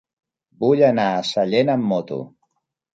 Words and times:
Vull 0.63 0.81
anar 0.89 1.05
a 1.11 1.21
Sallent 1.35 1.73
amb 1.77 1.89
moto. 1.95 2.23